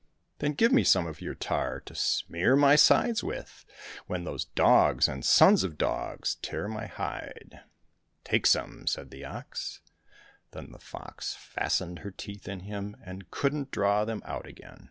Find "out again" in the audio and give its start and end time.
14.24-14.90